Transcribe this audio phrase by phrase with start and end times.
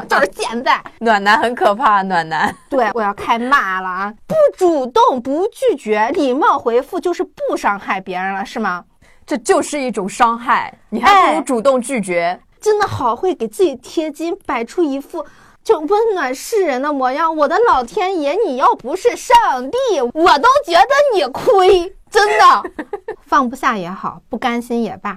[0.08, 0.82] 就是现在。
[1.00, 2.54] 暖男很可怕，暖男。
[2.70, 4.14] 对，我要开骂了啊！
[4.26, 8.84] 不主动，不拒绝，礼貌回复就是不伤害别人了，是吗？
[9.24, 12.40] 这就是一种伤害，你还不如主动拒绝。
[12.60, 15.24] 真的好会给自己贴金，摆出一副
[15.64, 17.34] 就温暖世人的模样。
[17.36, 22.62] 我的老天爷，你要不是上帝，我都觉得你亏，真的。
[23.26, 25.16] 放不下也好，不甘心也罢，哎，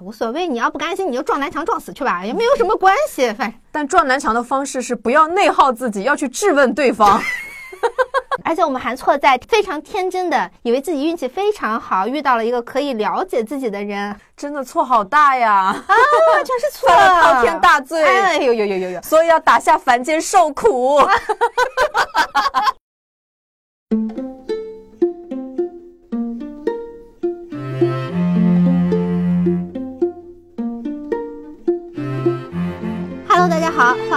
[0.00, 0.46] 无所谓。
[0.46, 3.32] 你要不甘心，你就撞南墙撞死去吧，也没有什么关系。
[3.32, 7.20] 反正，但撞南墙的方式是不要内耗自己，要去质问对方。
[8.44, 15.52] 而且我们还错在非常天真的以为自己运气非常好，遇到了一个可以了解自己的人，真的错好大呀！
[15.52, 15.84] 啊，
[16.44, 18.04] 全是错，滔天大罪！
[18.04, 19.02] 哎呦呦呦呦呦！
[19.02, 21.00] 所以要打下凡间受苦。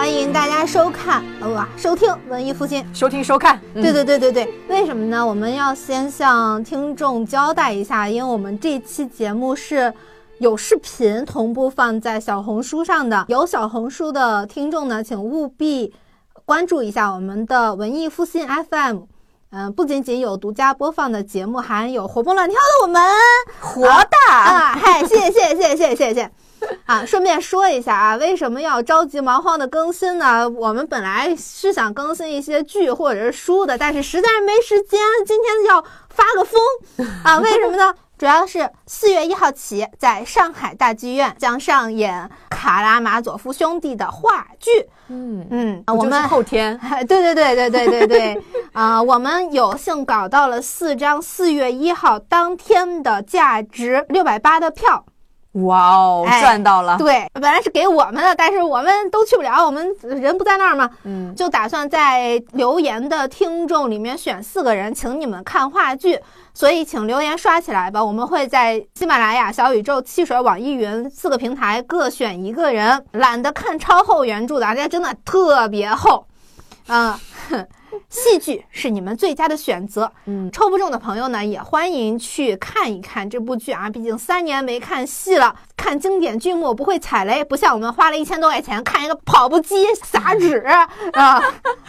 [0.05, 3.59] 欢迎大家收看哇，收听文艺复兴，收听收看。
[3.73, 5.25] 对对对对对，为什么呢？
[5.25, 9.91] 我们要先向听众交代一下，因为我们这期节目是
[10.37, 15.91] 有视频同步放在小红书上的，有小红书的听众呢，请务必
[16.45, 18.99] 关注一下我们的文艺复兴 FM。
[19.49, 23.01] 嗯，不仅仅有独家播放的节目，还有活蹦乱跳的我们
[23.59, 24.77] 活的啊！
[24.79, 26.31] 嗨，谢谢谢谢谢谢谢谢谢谢。
[26.85, 30.47] 啊，顺便说一下啊，为什么要着急忙慌的更新呢？
[30.49, 34.99] 我们本来是想更新一些剧或者是书的，但是实在是没时间。
[35.25, 36.59] 今天要发个疯
[37.23, 37.39] 啊！
[37.39, 37.93] 为什么呢？
[38.17, 44.71] 主要是四月一号起，在上海大剧院将上演《卡拉马佐夫兄弟》的话剧。
[45.09, 55.05] 嗯嗯，我们后天， 对对对对对对对啊，我们有幸搞到了四张四月一号当天的价值六百八的票。
[55.63, 56.97] 哇哦，赚到了！
[56.97, 60.89] 对，本来是给我们的，但是我们都去不了，我们人不在那儿嘛。
[61.03, 66.19] 嗯，就打算在留言的听众里面选四个人，请你们看话剧。
[66.53, 68.03] 所以，请留言刷起来吧！
[68.03, 73.01] 我们会在喜马拉雅、小宇宙、汽水、网易云四个平台各选一个人。
[73.11, 76.25] 懒得看超厚原著的，这真的特别厚，
[76.87, 77.13] 嗯。
[78.09, 83.89] 戏剧是你们最佳的选择，嗯，抽不中的朋友呢，也欢迎去看一看这部剧啊。
[83.89, 90.57] 毕竟三年没看戏了，看经典剧目不会踩雷，不像我们花了一千多块钱看一个跑步机撒纸
[91.13, 91.41] 啊，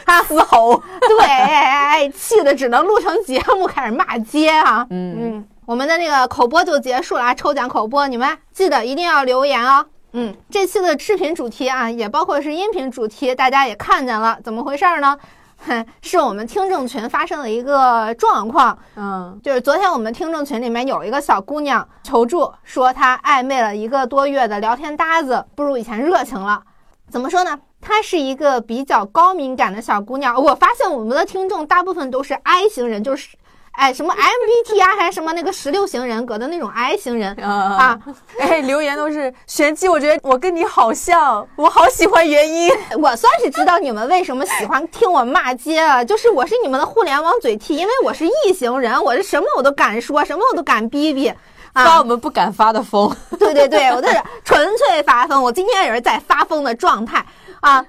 [0.04, 4.86] 他嘶吼，对，气的只能录成节目开始骂街啊。
[4.90, 9.84] 嗯嗯，我们的那个口播就结束了啊，抽奖口播，你们记得一定要留言哦。
[10.12, 15.18] 嗯，这期的视频主题啊，也包括是音频主题，大家也看见了，怎么回事呢？
[16.02, 26.62] 是我们听众群发生了一个状况，嗯，就是昨天我们听众群里面有一个小姑娘求助，说她暧昧了一个多月的聊天搭子不如以前热情了。
[27.10, 27.58] 怎么说呢？
[27.80, 30.34] 她是一个比较高敏感的小姑娘。
[30.40, 33.36] 我发现我们的听众大部分都是 I 型人，就是。
[33.76, 37.98] 哎，什么 MBTI 还是什么那个十六型人格的那种 I 型人啊？
[38.41, 42.72] 哎，留言都是玄机，我觉得我跟你好像，我好喜欢原因。
[42.98, 51.31] 我算是知道你们为什么喜欢听我骂街了，就是我是你们的互联网嘴替，因为我是异型人，我是什么我都敢说，什么我都敢逼逼，
[51.75, 53.15] 发我们不敢发的疯。
[53.38, 57.25] 对对对，我这是纯粹发疯，我今天也是在发疯的状态
[57.60, 57.84] 啊。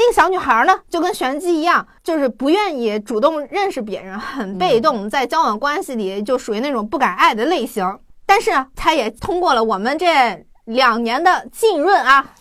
[0.00, 7.84] 那个小女孩呢，就跟玄机一样，就是不愿意主动认识别人，很被动，在交往关系里就属于那种不敢爱的类型。
[8.24, 12.32] 但是呢，她也通过了我们这两年的 浸润啊，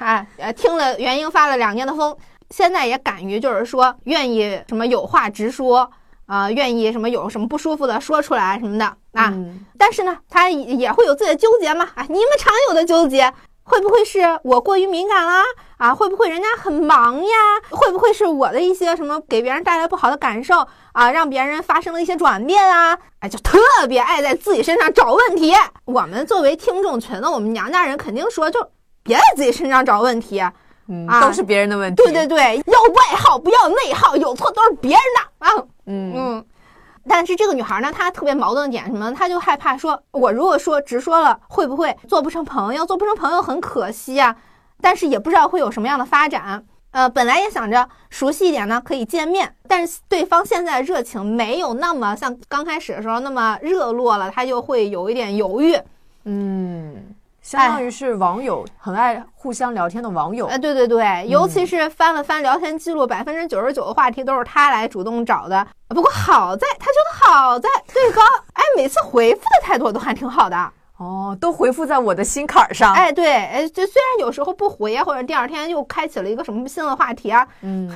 [0.00, 2.16] 啊，呃，听了元英发了两年的疯，
[2.50, 5.88] 现在也敢于就是说愿意什么有话直说
[6.26, 9.32] 啊，愿意什么有什么不舒服的说出来什么的啊。
[9.78, 13.32] 但是呢，她也会有自己的纠结嘛，啊，你们常有的纠结。
[13.64, 15.42] 会不会是我过于敏感啦？
[15.78, 17.36] 啊，会不会人家很忙呀？
[17.70, 22.96] 会不会是我的一些什么给别人带来不好的感受啊，让别人发生了一些转变啊？
[23.20, 23.58] 哎，就特
[23.88, 25.54] 别爱在自己身上找问题。
[25.86, 28.60] 我们作为听众群的，我们娘家人肯定说，就
[29.02, 30.42] 别在自己身上找问题，
[30.88, 32.02] 嗯，都是别人的问题。
[32.02, 35.64] 对对对，要外号不要内耗，有错都是别人的啊。
[35.86, 36.44] 嗯嗯。
[37.08, 39.12] 但是这个女孩呢，她特别矛盾的点什么？
[39.12, 42.84] 她就害怕说，我如果说直说了，会不会做不成朋友？
[42.86, 44.34] 做不成朋友很可惜啊。
[44.80, 46.64] 但是也不知道会有什么样的发展。
[46.90, 49.54] 呃，本来也想着熟悉一点呢，可以见面。
[49.66, 55.76] 但是对方现在热情没有那么像刚开始的时候那么热络了，她就会有一点犹豫。
[56.24, 57.14] 嗯。
[57.44, 65.66] 相当于是网友很爱互相聊天的网友，哎，对对对，尤其是翻了翻聊天记录，百分之九十九的话题都是他来主动找的。
[65.88, 68.24] 不过好在他觉得好在对方，
[68.54, 70.72] 哎，每次回复的态度都还挺好的。
[70.96, 72.94] 哦，都回复在我的心坎儿上。
[72.94, 77.92] 哎，对，哎，就虽然有时候不回啊，或者第二天又开启了一个什么新的话题啊，嗯，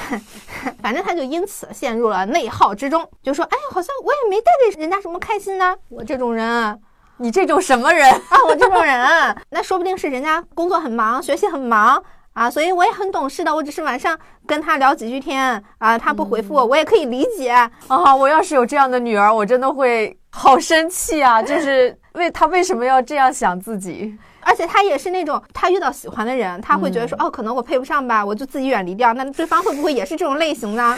[0.82, 5.74] 反正他就因此陷入了内耗之中，就说：“哎，好像我也没带给人家什么开心呢。
[5.88, 6.76] 我这种人啊，
[7.18, 8.38] 你这种什么人 啊？
[8.48, 12.02] 我这种人啊，那说不定是人家工作很忙，学习很忙
[12.32, 13.54] 啊，所以我也很懂事的。
[13.54, 17.50] 我只是晚上跟他聊几句天啊，他不回复我，我也可以理解。
[17.50, 21.40] 啊，我要是有这样的女儿，我真的会好生气啊！
[21.42, 24.16] 就是为他为什么要这样想自己？
[24.46, 29.14] 而且他也是那种，他遇到喜欢的人，他会觉得说，哦，可能我配不上吧，我就自己远离掉。
[29.14, 30.94] 那对方会不会也是这种类型呢？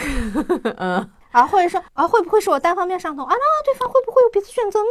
[0.78, 3.30] 嗯， 啊，或者说，啊，会不会是我单方面上头啊？
[3.30, 4.86] 那对方会不会有别的选择呢？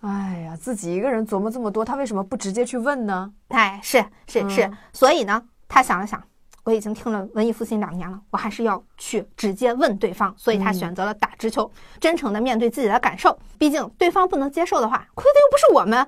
[0.00, 3.32] 哎呀，自己一个人琢磨这么多，他为什么不直接去问呢？
[3.48, 6.22] 哎，是是是，所以呢，他想了想，
[6.64, 10.32] 我已经听了文艺复兴两年了，我还是要去直接问对方。
[10.36, 13.38] 所以他选择了打直球，真诚的面对自己的感受。
[13.58, 16.06] 毕竟对方不能接受的话，亏的又不是我们。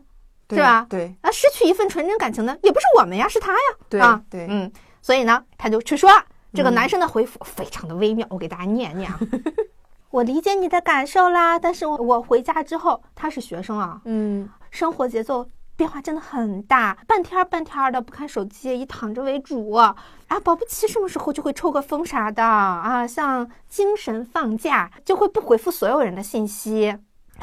[0.53, 0.85] 是吧？
[0.91, 3.59] 对，啊，失去一份纯真感情的也不是我们呀，是他呀。
[3.89, 4.69] 对啊，对，嗯，
[5.01, 9.09] 所以呢，他就去说了这个男生的回复非常的微妙，我给大家念念。
[10.11, 19.95] 我理解你的感受啦，但是我我回家之后，他是学生啊，嗯，生活节奏变化真的很大，半天半天的不看手机，以躺着为主啊，
[20.43, 26.97] 保不齐什么时候就会抽个风啥的啊，像精神放假就会不回复所有人的信息。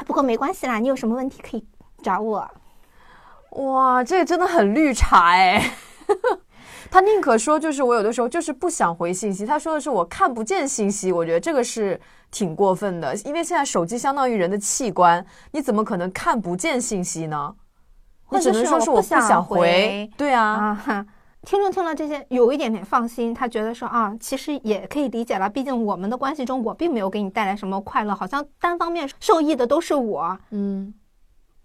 [0.06, 1.66] 不过没关系啦，你有什么问题可以
[2.02, 2.50] 找我。
[3.52, 5.72] 哇，这个真的很绿茶哎！
[6.90, 12.00] 他宁可说就是我有的时候就是不想回信息，他说的是我看不见信息，我觉得这个是
[12.30, 17.54] 挺过分的，因为现在手机相当于人的器官，你怎么可能看不见信息呢？
[18.30, 20.10] 你只能说是我不想回。
[20.16, 21.06] 对啊！
[21.46, 30.38] 听众听了这些有一点点放心，他觉得说啊，其实也可以理解了，毕竟我们的关系中我并没有给你带来什么快乐，好像单方面受益的都是我。
[30.50, 30.92] 嗯。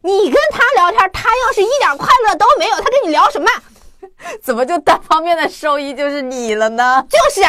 [0.02, 3.48] 你跟他聊天，他要是一点快乐都没有，他跟你聊什么？
[4.42, 7.06] 怎么就单方面的受益就是你了呢？
[7.10, 7.42] 就是，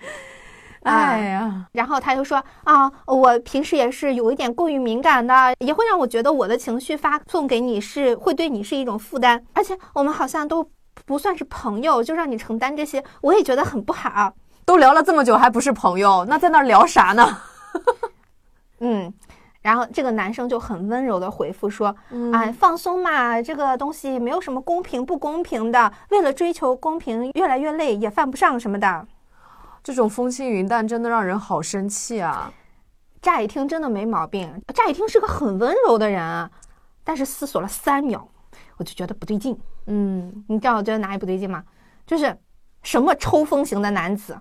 [0.84, 10.68] 哎呀，然后他就说啊，我平时也是有一点过于敏感的，也会让我觉得我的情绪发送给你是会对你是一种负担，而且我们好像都
[11.06, 14.32] 不算是朋友，就让你承担这些，我也觉得很不好。
[14.66, 17.38] 都聊了这么久还不是朋友，那在那聊啥呢？
[19.64, 19.66] 嗯。
[19.66, 21.94] 然后这个男生就很温柔的回复说
[22.34, 25.90] ：“哎，放松嘛，这个东西没有什么公平不公平的。
[26.10, 29.06] 为了追求公平，越来越累，也犯不上什么的。
[29.82, 32.52] 这种风轻云淡真的让人好生气啊！
[33.22, 36.50] 乍一听真的没毛病，乍一听是个很温柔的人，
[37.02, 38.28] 但是思索了三秒，
[38.76, 39.58] 我就觉得不对劲。
[39.86, 41.64] 嗯，你知道我觉得哪里不对劲吗？
[42.06, 42.36] 就是
[42.82, 44.38] 什么抽风型的男子。”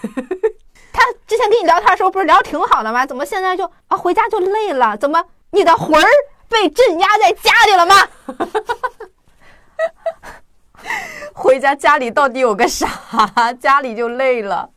[0.94, 3.04] 他之前跟你聊天的时候不是聊挺好的吗？
[3.04, 4.96] 怎么现在就啊回家就累了？
[4.96, 6.08] 怎么你的魂儿
[6.48, 7.96] 被镇压在家里了吗？
[11.34, 13.52] 回家家里到底有个啥？
[13.58, 14.70] 家里就累了。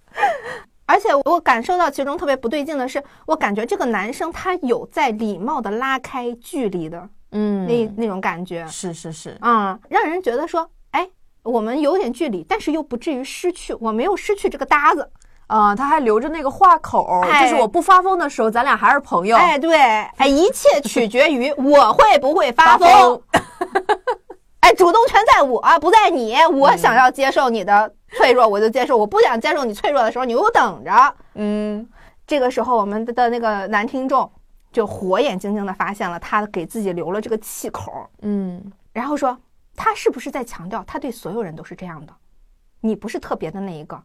[0.88, 11.08] 而且我感受到其中特别不对劲的是，我感觉这个男生他有在礼貌的拉开距离的，嗯，那那种感觉是是是啊，让人觉得说，哎，
[11.44, 15.12] 我们有点距离，但是又不至于失去，我没有失去这个搭子。
[15.48, 19.36] 啊，他还留着那个话口，就是我不发疯的时候，咱俩还是朋友。
[19.38, 23.22] 哎，对，哎，一切取决于我会不会发疯。
[24.60, 26.36] 哎，主动权在我，不在你。
[26.52, 31.16] 我想要接受你的脆弱，我就接受；我不想接受你脆弱的时候，你给我等着。
[31.36, 31.88] 嗯，
[32.26, 34.30] 这个时候，我们的那个男听众
[34.74, 38.10] 就火眼金睛的发现了他给自己留了这个气口。
[38.22, 39.38] 嗯，然后说
[39.78, 42.14] 他是不是在强调他对所有人都是这样的？
[42.82, 44.04] 你不是特别的那一个。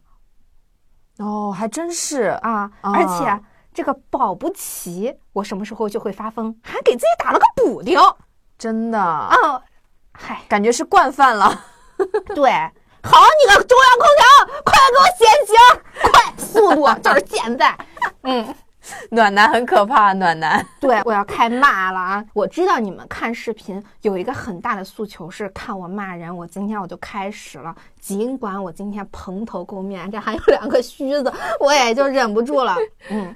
[1.19, 2.69] 哦，还真是啊！
[2.81, 3.39] 而且
[3.73, 7.99] 这个保不齐我什么时候就会发疯，还给自己打了个补丁，
[8.57, 9.61] 真的啊！
[10.13, 11.61] 嗨，感觉是惯犯了。
[12.33, 12.51] 对，
[13.03, 14.25] 好你个中央空调，
[14.63, 15.55] 快给我显形，
[16.11, 17.77] 快速度就是现在，
[18.23, 18.55] 嗯。
[19.11, 20.65] 暖男很可怕，暖男。
[20.79, 22.25] 对，我要开骂了啊！
[22.33, 27.75] 我知道你们看视频有一个很大的诉求是看我骂人，我今天我就开始了。
[27.99, 32.75] 尽管我今天蓬头垢面，这还有两个须子，我也就忍不住了。
[33.09, 33.35] 嗯，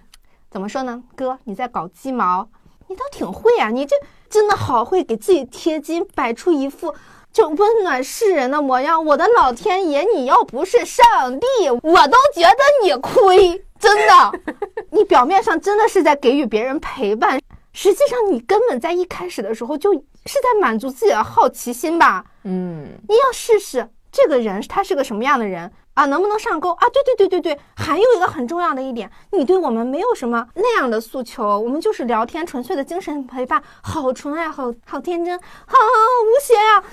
[0.49, 2.47] 怎么说呢，哥，你在搞鸡毛？
[2.87, 3.95] 你倒挺会啊，你这
[4.29, 6.95] 真的好会给自己贴金，摆出一副
[7.31, 9.03] 就温暖世人的模样。
[9.05, 11.45] 我的老天爷，你要不是上帝，
[11.83, 13.63] 我都觉得你亏。
[13.79, 14.39] 真的，
[14.89, 17.39] 你表面上真的是在给予别人陪伴，
[17.73, 19.99] 实际上你根本在一开始的时候就是
[20.41, 22.25] 在满足自己的好奇心吧？
[22.43, 26.05] 嗯，你要试试这个人他是个什么样的人啊？
[26.05, 26.87] 能不能上钩啊？
[26.93, 35.75] 对对对对对，还有一个很重要的一点，你对我们没有什么那样的诉求，我们就是聊天，纯粹的精神陪伴，好纯爱，好好天真，好
[36.23, 36.83] 无邪啊！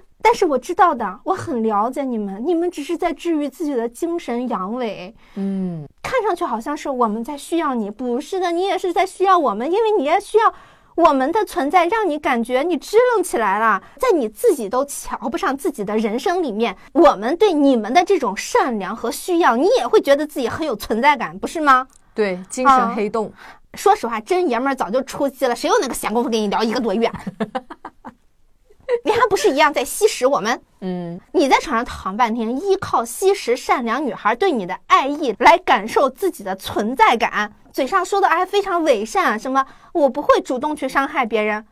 [0.22, 10.52] 但是我知道的，我很了解你们，你们只是在治愈自己的精神阳痿，嗯，看上去好像是我们在需要你，不是的，你也是在需要我们，因为你也需要。
[10.96, 21.86] 我们的存在让你感觉你支棱起来了，在你自己都瞧不上自己的人生里面，我们对你们的这种善良和需要，你也会觉得自己很有存在感，不是吗？
[22.14, 23.30] 对，精神黑洞。
[23.74, 27.12] 说实话，真爷们儿早就出息了，谁有那个闲工夫跟你聊一个多月？
[29.04, 30.62] 你还不是一样在吸食我们？
[30.80, 37.52] 嗯，你在床上躺半天，依靠吸食善良女孩对你的爱意来感受自己的存在感。
[37.76, 41.62] 嘴上说的还非常伪善，什么我不会主动去伤害别人，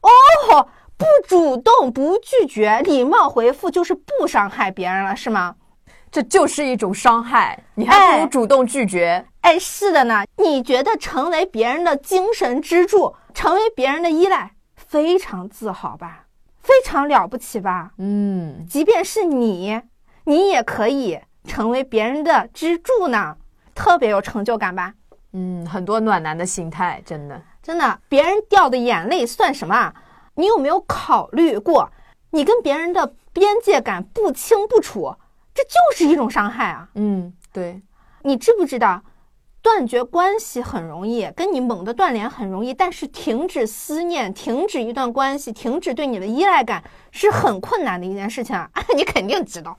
[0.00, 5.56] 哦，不主动不拒绝，礼貌回复就是不伤害别人了，是吗？
[6.10, 9.22] 这就是一种伤害，你还不如主动拒绝。
[9.42, 10.24] 哎，是的呢。
[10.38, 16.24] 你觉得成为别人的精神支柱，成为别人的依赖，非常自豪吧？
[16.62, 17.90] 非常了不起吧？
[17.98, 19.78] 嗯，即便是你，
[20.24, 23.36] 你也可以成为别人的支柱呢，
[23.74, 24.94] 特别有成就感吧？
[25.32, 29.92] 嗯，很多暖男的心态，真的，真的，别人掉的眼泪算什么？
[30.34, 31.90] 你有没有考虑过，
[32.30, 35.14] 你跟别人的边界感不清不楚，
[35.54, 36.88] 这就是一种伤害啊！
[36.94, 37.82] 嗯，对，
[38.22, 39.02] 你知不知道，
[39.60, 48.70] 断绝关系很容易，跟你猛的断联很容易，但是停止思念、停止一段关系、停止对你的依赖感是很困难的一件事情啊！
[48.96, 49.76] 你肯定知道。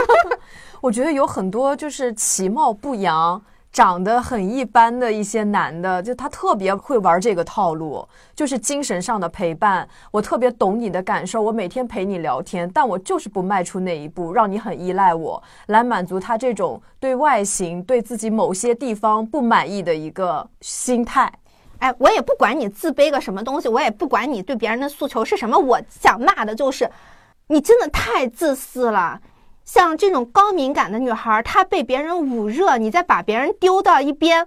[0.80, 3.42] 我觉得有很多就是其貌不扬。
[3.74, 9.86] 长得很一般的一些男的，就他特别会玩这个套路，就是精神上的陪伴。
[10.12, 21.32] 我特别懂你的感受，我每天陪你聊天，但我就是不迈出那一步，让你很依赖我，来满足他这种对外形、对自己某些地方不满意的一个心态。
[21.80, 26.88] 哎，我也不管你自卑个什么东西，我也不管你对别人的诉求是什么，我想骂的就是，
[27.48, 29.20] 你真的太自私了。
[29.64, 34.46] 像这种高敏感的女孩，她被别人捂热，你再把别人丢到一边，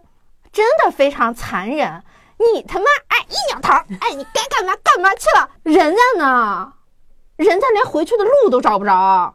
[0.52, 2.04] 真的非常残忍。
[2.54, 6.74] 你他妈哎一扭头，哎你该干嘛干嘛去了，人家呢？
[7.36, 9.34] 人家连回去的路都找不着，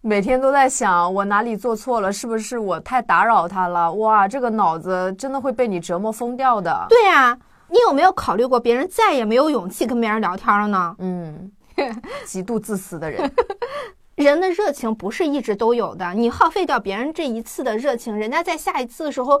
[0.00, 3.92] 每天都在想我哪里做错了，是不是我太打扰他了？
[3.94, 6.86] 哇，这个脑子真的会被你折磨疯掉的。
[6.88, 7.36] 对呀，
[7.68, 10.94] 你有没有考虑过别人再也没有勇气跟别人聊天了呢？
[11.00, 11.50] 嗯，
[12.24, 13.28] 极度自私的人。
[14.20, 19.40] 人的热情不是一直都有的，你耗费掉别人这一次的热情，人家在下一次的时候，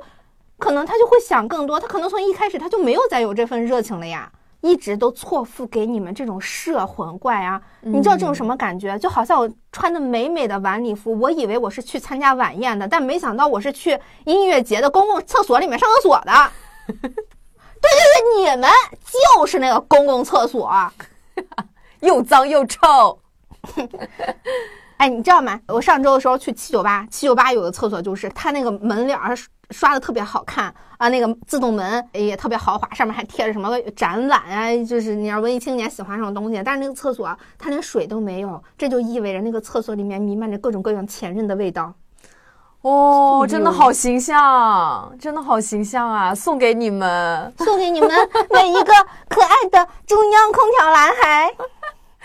[0.58, 4.32] 可能他就会想更多，他可能从一开始他就没有再有这份热情了呀，
[4.62, 7.60] 一直都错付给你们这种摄魂怪啊！
[7.82, 8.98] 你知道这种什么感觉？
[8.98, 16.32] 就好像我穿的美美的晚礼服，我以为我是去参加晚宴的，但没想到我是去音乐节的公共厕所里面上厕所的。
[16.86, 18.70] 对对对，你们
[19.36, 20.70] 就是那个公共厕所，
[22.00, 23.18] 又脏又臭。
[24.98, 25.58] 哎，你知道吗？
[25.68, 29.34] 我上周的时候去七九八，七九八有个厕所，就是它那个门脸儿
[29.70, 36.60] 刷的特别好看啊，那个自动门也特别豪华，上面还贴着什么展览啊，就是你要文艺青年喜欢这种东西。
[36.62, 41.94] 但是那个厕所它连水都没有，这就意味着那个厕所里面弥漫着各种各样前任的味道。
[42.82, 46.34] 哦，真的好形象，真的好形象啊！
[46.34, 48.10] 送给你们，送给你们
[48.50, 48.92] 每一个
[49.28, 51.54] 可爱的中央空调男孩。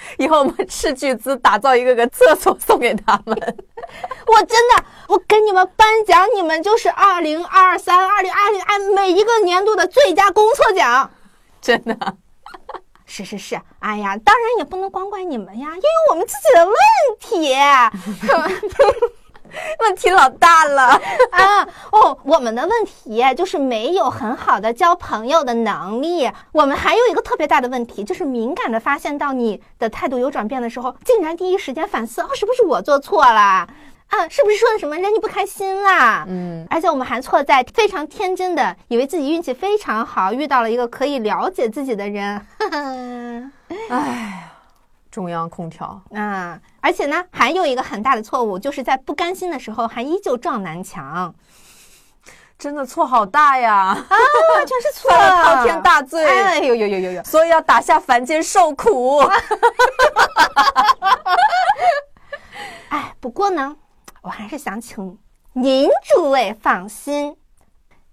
[0.18, 3.36] 以后我们斥巨资打造一个个厕所送给他们。
[4.28, 11.10] 我真的，我给你们颁奖，你们就是二零二三、二零二零哎每一个年度的最佳公厕奖。
[11.62, 12.18] 真的，
[13.06, 13.60] 是是是。
[13.80, 16.76] 哎呀，当然也不能光怪你们呀，也有我们自己的问
[17.20, 17.56] 题。
[19.82, 21.00] 问题老大了
[21.32, 21.68] 啊！
[21.92, 26.30] 哦，我们的问题就是没有很好的交朋友的能力。
[26.52, 33.68] 我们还有一个特别大的问题，就是敏感的发现到你的态度有转变的时候，竟然第一时间反思：哦，是不是我做错了？
[34.08, 36.26] 啊，是不是说了什么让你不开心啦？
[36.28, 42.46] 嗯，而且我们还错在非常天真的以为自己运气非常好，遇到了一个可以了解自己的人。
[43.90, 44.52] 哎。
[45.16, 51.34] 中央空调啊，而且呢，还有一个很大的错误，就是在不甘心的时候还依旧撞南墙，
[52.60, 53.96] 真的错好大呀！
[53.96, 54.06] 啊，
[54.68, 56.26] 全是错，滔天大罪！
[56.26, 57.24] 哎呦呦呦呦呦！
[57.24, 59.20] 所以要打下凡间受苦。
[62.90, 63.78] 哎，不过呢，
[64.22, 65.18] 我还是想请
[65.54, 67.38] 您诸位放心，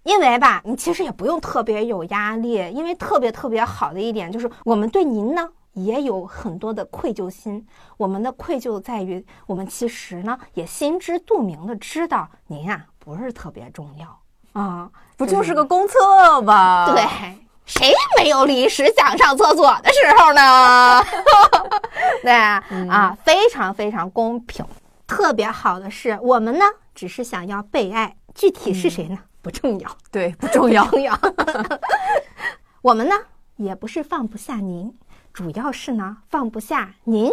[0.04, 5.49] 因为吧，你其实也不用特别有压力，因为特别特别好的一点就是我们对您呢。
[5.73, 7.67] 也有很多的愧疚心。
[7.97, 16.93] 我们的愧疚在于，我们其实呢也心知肚明的知道您呀不是特别重要啊，不就是个公厕吗？
[16.93, 17.05] 对，
[17.64, 21.02] 谁没有临时想上厕所的时候呢？
[22.23, 24.64] 对啊，非常非常公平。
[25.07, 26.64] 特别好的是，我们呢
[26.95, 30.87] 只是想要被爱，具体是谁呢不重要，对，不重要。
[30.93, 31.19] 重要。
[32.83, 33.14] 我们呢
[33.57, 34.97] 也不是放不下您，
[35.33, 37.31] 主要是呢放不下您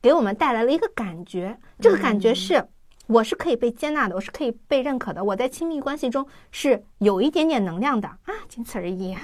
[0.00, 2.66] 给我们带来了一个感觉，这个感觉是
[3.06, 9.16] 我是可以被接纳的，我是可以被认可的，我在亲密关系中是有一点点能量的啊，仅此而已。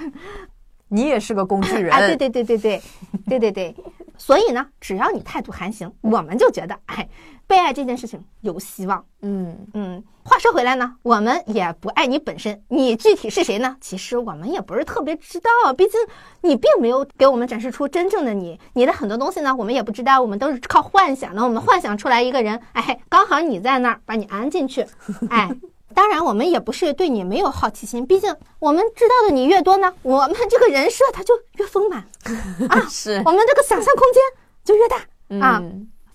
[0.89, 2.81] 你也是个工具人啊，对对对对对，
[3.27, 3.75] 对对对。
[4.17, 7.07] 所以呢，只要你态度还行，我们就觉得，哎，
[7.47, 9.05] 被爱这件事情有希望。
[9.21, 10.03] 嗯嗯。
[10.23, 13.77] 话说回来呢，我们也不爱你本身，你具体是谁呢？
[13.79, 15.93] 其实我们也不是特别知道，毕竟
[16.41, 21.41] 你并没有给我们展示出真正的你，你的很多东西呢，我们也不知道，我们都是靠幻想的。
[21.41, 24.85] 我们幻想出来一个人，哎，刚好你在那儿，把你安进去，
[25.29, 25.49] 哎。
[25.93, 31.99] 当然，我们也不是对你没有好奇心，毕竟我们知道的你越多呢，我们这个人设它就越丰满
[32.69, 34.21] 啊，是我们这个想象空间
[34.63, 35.61] 就越大啊。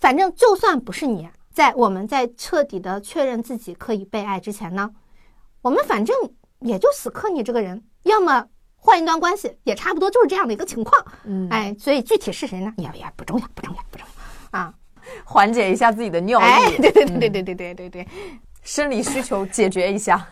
[0.01, 4.91] 反正就算不是你，在我们在彻底的确认自己可以被爱之前呢，
[5.63, 6.15] 我们反正
[6.61, 11.05] 也就死磕你这个人，要么换一段关系，也差不多就是这样的一个情况。
[11.25, 14.07] 嗯，哎，所以具体是谁呢，也也不重要，不重要，不重
[14.53, 14.75] 要啊，
[15.25, 16.77] 缓解一下自己的尿意。
[16.77, 18.09] 对对对对对对对对对。
[18.65, 20.27] 生理需求解决一下，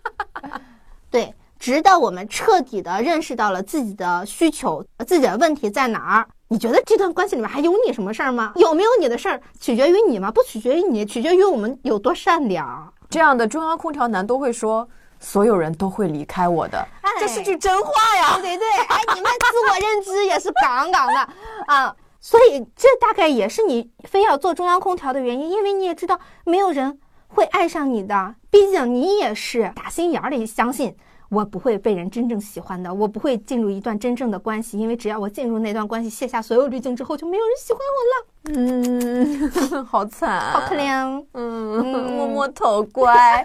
[1.10, 6.26] 对，直到我们彻底的认识到了自己的需求，自己的问题在哪儿？
[6.48, 8.52] 你觉得这段关系里面还有你什么事儿吗？
[8.56, 10.30] 有没有你的事儿，取决于你吗？
[10.30, 12.92] 不取决于你，取决于我们有多善良。
[13.10, 14.88] 这样的中央空调男都会说，
[15.20, 16.86] 所有人都会离开我的，
[17.20, 18.36] 这是句真话呀！
[18.36, 21.28] 对对对，哎，你们自我认知也是杠杠的
[21.66, 26.98] 啊，所以这大概也是你非要做中央空调的原因，因为你也知道没有人。
[27.34, 30.96] 会爱上你的，毕竟你也是打心眼里相信
[31.28, 38.26] 我不会被人真正喜欢的，我不会进入一段真正的关系，因为只要我进入那段关系，卸下所有滤镜之后，就没有人喜欢我了。
[38.54, 41.24] 嗯，好惨，好可怜。
[41.32, 43.42] 嗯，摸摸头，乖。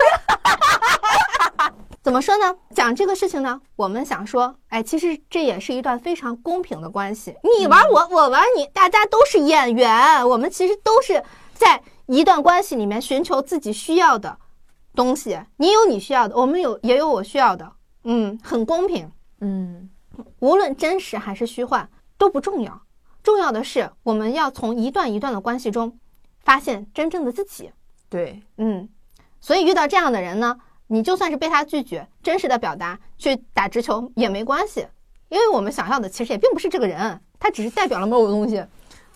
[2.04, 2.56] 怎么说呢？
[2.76, 11.24] 讲这个事情呢，我们想说，哎，其实这也是一段非常公平的关系，你玩我，我玩你，大家都是演员，我们其实都是
[11.54, 11.82] 在。
[12.10, 14.36] 一段关系里面寻求自己需要的
[14.96, 17.72] 东西，你有你需要的，我们有也有我需要的，
[18.04, 19.88] 嗯，很公平，嗯，
[20.40, 22.82] 无论真实还是虚幻都不重要，
[23.22, 26.00] 重要的是我们要从一段一段的关系中
[26.40, 27.72] 发现真正的自己，
[28.10, 28.90] 对，嗯，
[29.40, 34.88] 所以遇到这样的人呢，你就算是被他拒绝，真实的表达去打直球也没关系，
[35.30, 38.66] 因为我们想要的其实也并不是这个人，他只是代表了某种东西。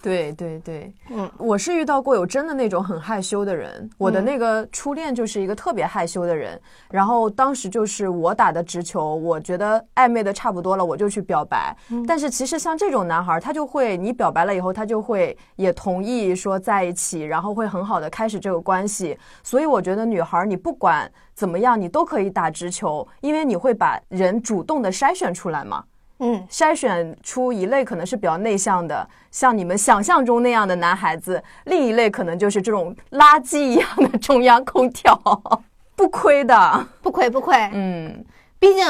[0.03, 6.59] 对对对，嗯，我是遇到过有真的那种很害羞的人，我的那个初恋就是一个特别害羞的人，
[6.91, 11.73] 然后当时就是我打的直球，我觉得暧昧的差不多了，我就去表白，
[12.05, 25.81] 但是其实像这种男孩，他就会你表白了以后，他就会也同意说在一起，然后会很好的开始这个关系，所以我觉得女孩你不管怎么样，你都可以打直球，因为你会把人主动的筛选出来嘛。
[26.25, 35.19] 嗯，筛选出一类可能是比较内向的，像你们想象中那样的男孩子；另一类可能就是这种垃圾一样的中央空调，
[35.97, 37.57] 不亏的，不亏不亏。
[37.73, 38.23] 嗯，
[38.57, 38.85] 毕竟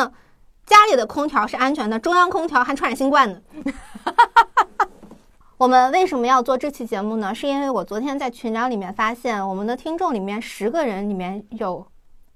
[0.67, 3.41] 家里的空调是安全的，中央空调还传染新冠呢。
[5.57, 7.33] 我们为什么要做这期节目呢？
[7.33, 11.87] 是因为我昨天在群聊里面发现，我们的听众里面十个人里面有。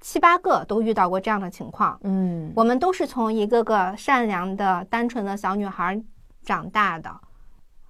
[0.09, 6.01] 七八个都遇到过这样的情况，嗯，我们都是从一个个善良的、单纯的小女孩
[6.45, 7.13] 长大的。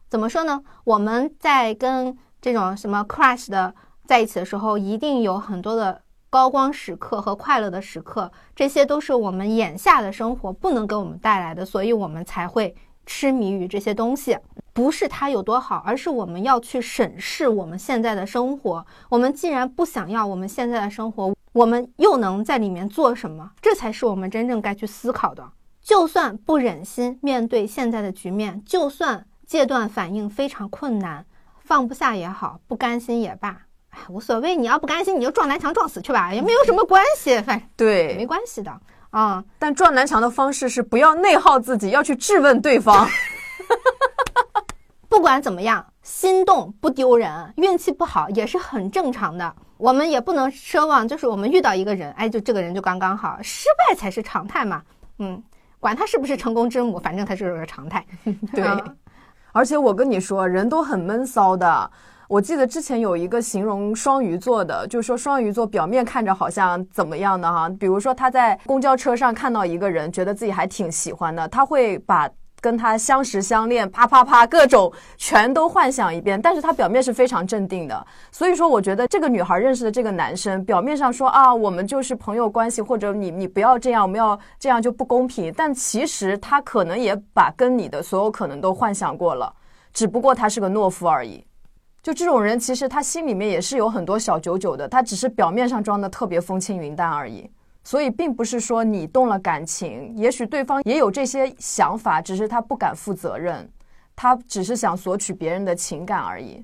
[0.10, 0.60] 怎么说呢？
[0.84, 3.72] 我们在跟这种什么 crush 的
[4.06, 12.76] 在一起的时候，一定有很多的高光时刻和快乐的时刻，这些都是我们眼下的生活不能给我们带来的，所以我们才会
[13.06, 14.36] 痴迷于这些东西。
[14.74, 18.84] 不是它有多好，而是我们要去审视我们现在的生活。
[19.08, 23.50] 我们既然不想要我们现在的生活，我们又能在里面做什么？
[23.60, 25.44] 这才是我们真正该去思考的。
[25.82, 31.26] 就算不忍心面对现在的局面，就算戒断反应非常困难，
[31.64, 34.56] 放不下也好，不甘心也罢，哎，无所谓。
[34.56, 39.44] 你要不甘心，你就撞南墙撞死去吧，也没有什么关系，反正 对，没关系的啊。
[39.58, 43.08] 但撞南墙的方式是不要内耗自己，要去质问对方。
[45.10, 49.56] 不管怎么样，心动不丢人，运气不好也是很正常的。
[49.78, 54.82] 我们也不能奢望，就是我们遇到一个人，哎，就这个人就刚刚好，失败才是常态嘛。
[55.20, 55.42] 嗯，
[55.80, 58.06] 管他是不是成功之母，反正他就是个常态。
[58.54, 58.66] 对，
[59.52, 61.92] 而且我跟你说，人都很闷骚的。
[62.28, 78.08] 我记得之前有一个形容双鱼座的，就是说双鱼座表面看着好像怎么样的哈，比如说他在公交车上看到一个人，觉得自己还挺喜欢的，他会把跟他相识相恋，啪啪啪各种全都幻想一遍，但是他表面是非常镇定的。
[78.32, 89.54] 所以说，我觉得这个女孩认识的这个男生，表面上说啊，我们就是朋友关系，或者你你不要这样，我们要这样就不公平，但其实他可能也把跟你的所有可能都幻想过了，
[89.94, 91.44] 只不过他是个懦夫而已。
[92.02, 97.50] 就这种人，其实他心里面也是有很多小九九的，他只是表面上装的特别风轻云淡而已。
[97.88, 103.72] 所以，并不是说你动了感情，也许对方也有这些想法，只是他不敢负责任，
[104.14, 106.62] 他只是想索取别人的情感而已。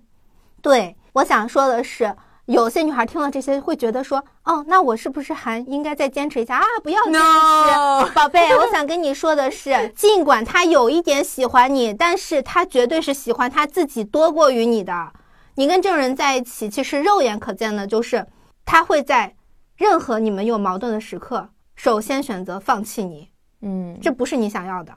[0.62, 2.14] 对，我想说的是，
[2.48, 6.66] 有些女孩听了这些会觉得说，哦，那我是不是还应该再坚持一下啊？
[6.84, 15.14] 不要坚持，宝贝，我想跟你说的是， 尽管他有一点喜欢你，但是他绝对是喜欢他自己多过于你的。
[15.56, 18.28] 你跟这种人在一起，其实肉眼可见的就是，
[18.66, 19.34] 他会在
[19.78, 23.30] 任何你们有矛盾的时刻，首先选择放弃你。
[23.62, 24.96] 嗯，这不是你想要的。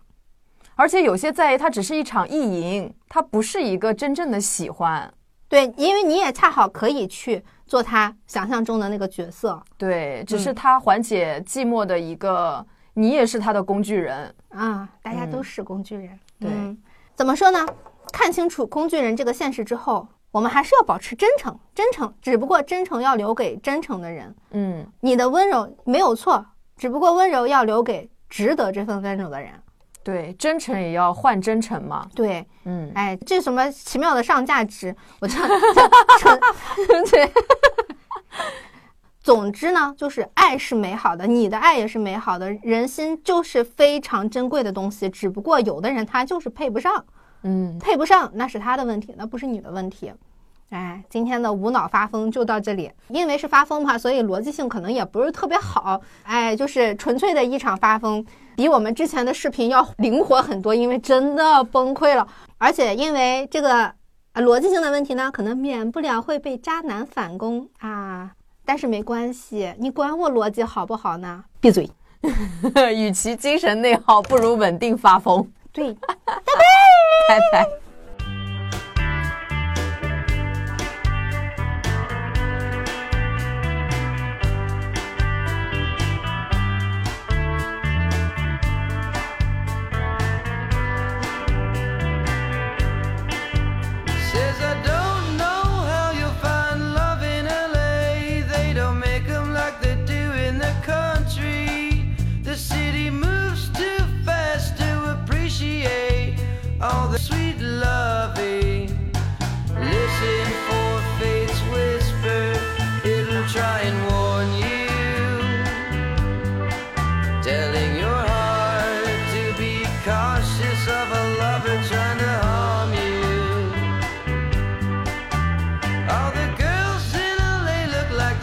[0.74, 5.12] 而且有些在意，它只是一场意淫，它不是一个真正的喜欢。
[5.48, 9.62] 对，因为你也恰好可以去做他想象中的那个角色。
[9.78, 16.18] 对，只是他缓解寂寞的一个，你也是他的工具人啊，大家都是工具人。
[16.38, 16.50] 对，
[17.14, 17.64] 怎么说呢？
[18.12, 20.06] 看清楚工具人这个现实之后。
[20.37, 24.37] 我们还是要保持真诚，真诚，只不过真诚要留给真诚的人。
[24.51, 26.44] 嗯，你的温柔没有错，
[26.77, 29.51] 只不过温柔要留给值得这份温柔的人。
[30.03, 32.07] 对，真诚也要换真诚嘛。
[32.14, 34.94] 对，嗯，哎，这什么奇妙的上价值？
[35.20, 35.38] 我这。
[39.25, 45.09] 总之呢，就是爱是美好的，你的爱也是美好的，人心就是非常珍贵的东西。
[45.09, 47.03] 只不过有的人他就是配不上。
[47.42, 50.12] 嗯，配不上那是他的问题，那不是你的问题。
[50.70, 56.00] 哎，今天的无脑发疯就到这里，因为是发疯嘛，所以逻辑性可能也不是特别好。
[56.24, 58.24] 哎，就是纯粹的一场发疯，
[58.57, 62.26] 比我们之前的视频要灵活很多，因为真的崩溃了。
[62.59, 63.92] 而且因为这个
[64.35, 68.33] 逻辑性的问题呢，可能免不了会被渣男反攻啊。
[68.64, 71.44] 但是没关系，你管我逻辑好不好呢？
[71.61, 71.88] 闭嘴。
[72.92, 75.48] 与其精神内耗，不如稳定发疯。
[75.70, 75.92] 对，
[76.26, 76.42] 拜拜，
[77.29, 77.86] 拜拜。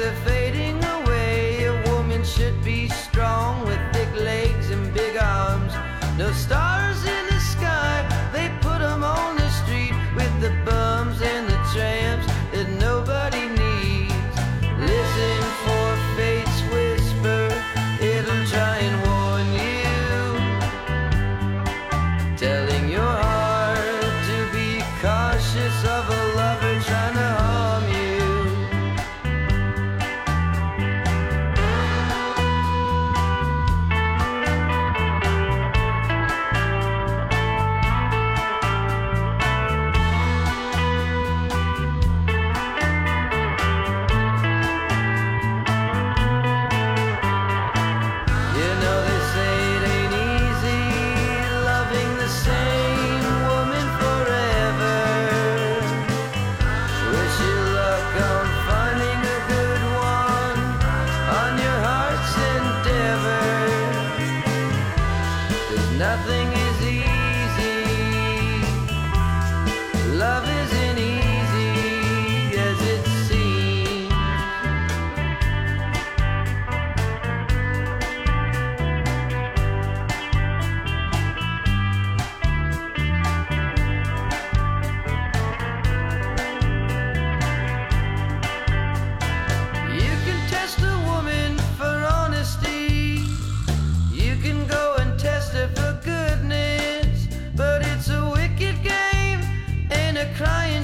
[0.04, 0.33] the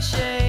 [0.01, 0.48] 谁？